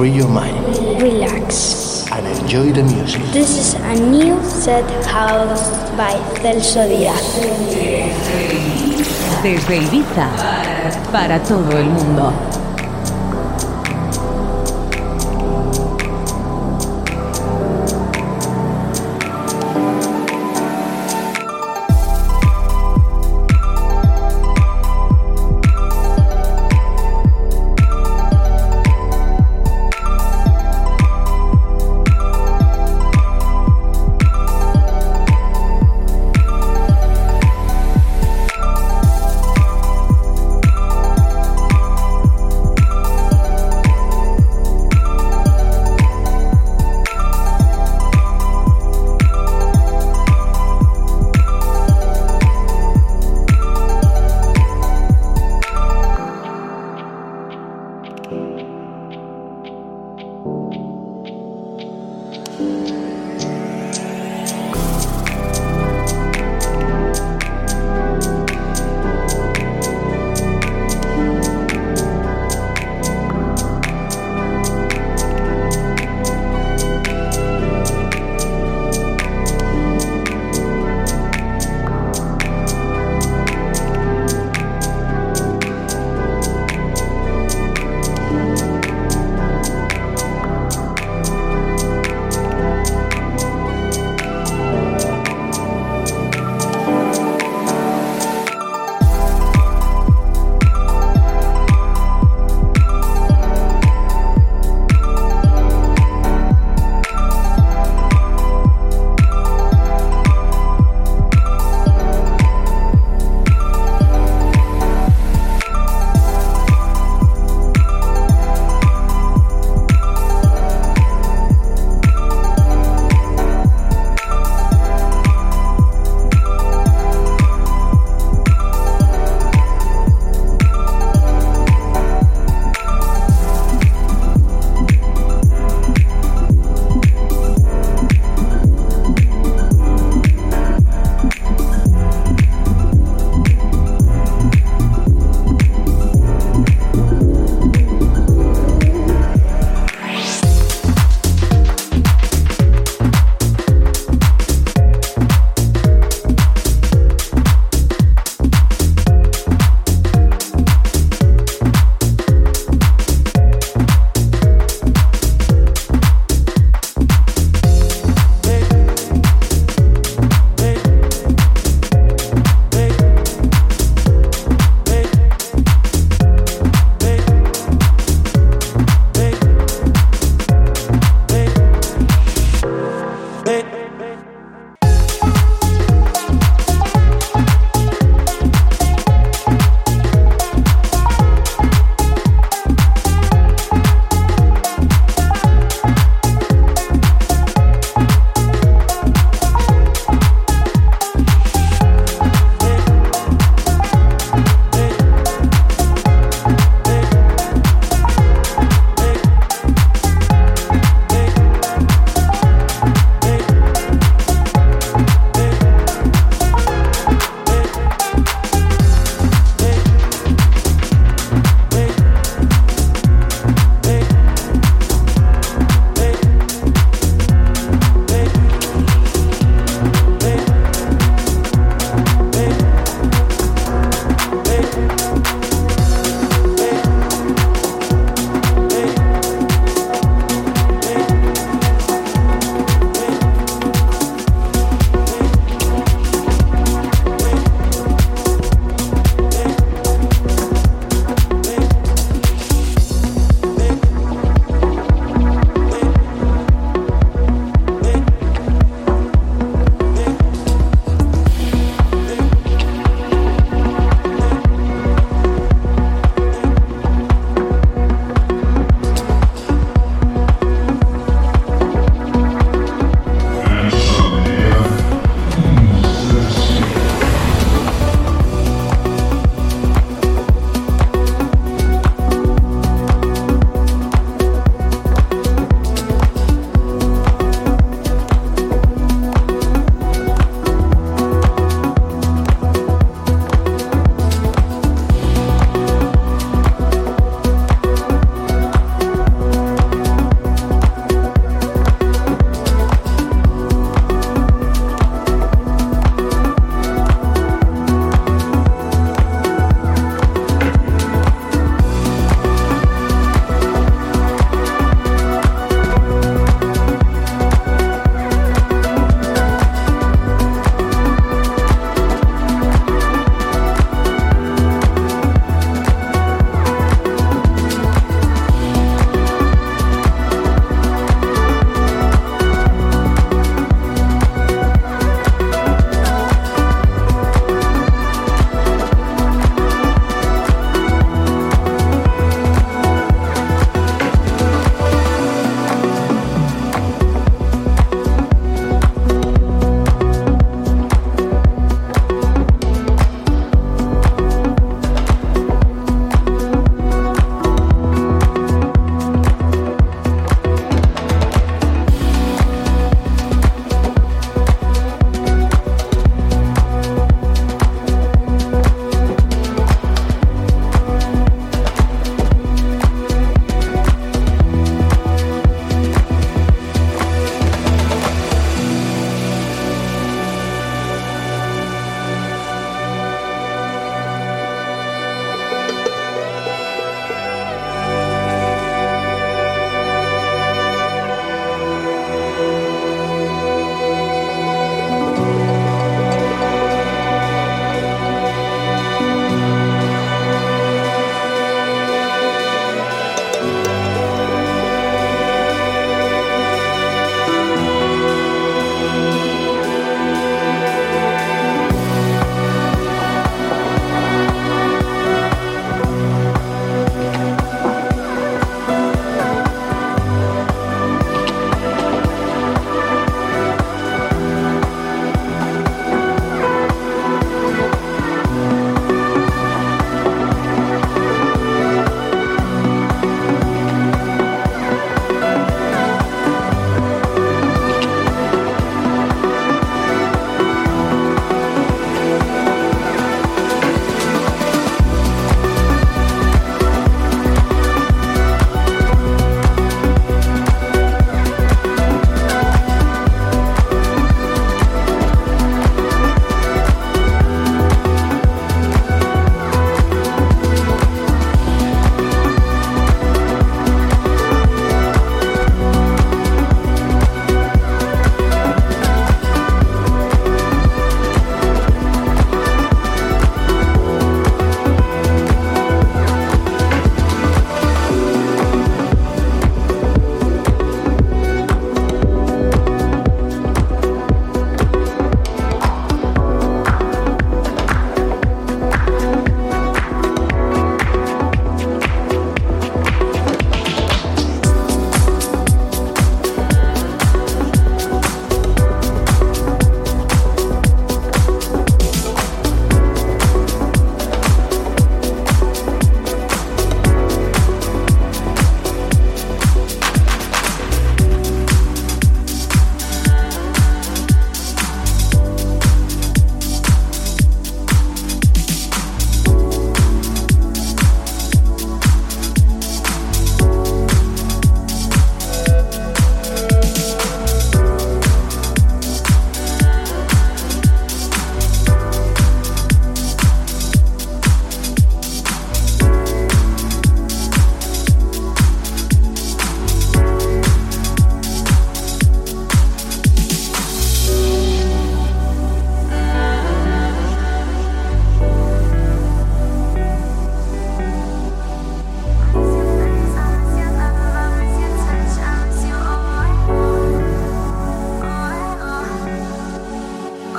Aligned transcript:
free 0.00 0.08
your 0.08 0.28
mind 0.28 0.64
relax. 1.02 2.06
and 2.10 2.26
enjoy 2.26 2.72
the 2.72 2.82
music. 2.82 3.20
This 3.32 3.50
is 3.58 3.74
a 3.74 3.94
new 3.96 4.42
set 4.44 4.88
house 5.04 5.68
by 5.94 6.14
Celso 6.40 6.88
Díaz. 6.88 7.20
Desde 9.42 9.76
Ibiza 9.76 10.26
para 11.12 11.38
todo 11.42 11.76
el 11.76 11.84
mundo. 11.84 12.59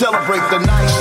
celebrate 0.00 0.40
the 0.48 0.58
night. 0.60 0.99